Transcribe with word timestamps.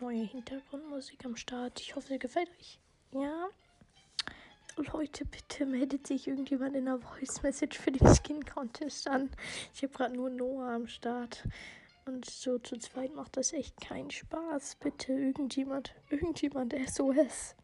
neue 0.00 0.22
Hintergrundmusik 0.22 1.24
am 1.24 1.36
Start. 1.36 1.80
Ich 1.80 1.96
hoffe, 1.96 2.08
sie 2.08 2.18
gefällt 2.18 2.50
euch. 2.58 2.78
Ja. 3.12 3.48
Leute, 4.76 5.24
bitte 5.24 5.66
meldet 5.66 6.06
sich 6.06 6.28
irgendjemand 6.28 6.76
in 6.76 6.84
der 6.84 6.98
Voice 6.98 7.42
Message 7.42 7.78
für 7.78 7.90
den 7.90 8.14
Skin 8.14 8.44
Contest 8.44 9.08
an. 9.08 9.30
Ich 9.74 9.82
habe 9.82 9.92
gerade 9.92 10.14
nur 10.14 10.30
Noah 10.30 10.74
am 10.74 10.86
Start. 10.86 11.42
Und 12.06 12.24
so 12.24 12.58
zu 12.58 12.78
zweit 12.78 13.14
macht 13.14 13.36
das 13.36 13.52
echt 13.52 13.80
keinen 13.80 14.10
Spaß. 14.10 14.76
Bitte, 14.76 15.12
irgendjemand, 15.12 15.94
irgendjemand 16.10 16.74
SOS. 16.88 17.56